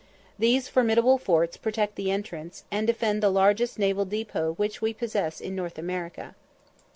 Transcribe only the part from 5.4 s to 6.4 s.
North America.